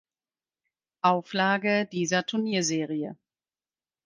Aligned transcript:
Auflage 1.03 1.85
dieser 1.91 2.23
Turnierserie. 2.25 3.15